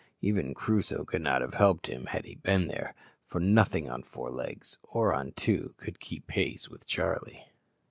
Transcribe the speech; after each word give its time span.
Even 0.19 0.55
Crusoe 0.55 1.05
could 1.05 1.21
not 1.21 1.41
have 1.43 1.53
helped 1.53 1.85
him 1.85 2.07
had 2.07 2.25
he 2.25 2.33
been 2.33 2.67
there, 2.69 2.95
for 3.27 3.39
nothing 3.39 3.87
on 3.87 4.01
four 4.01 4.31
legs, 4.31 4.79
or 4.81 5.13
on 5.13 5.31
two, 5.33 5.75
could 5.77 5.99
keep 5.99 6.25
pace 6.25 6.67
with 6.69 6.87
Charlie. 6.87 7.45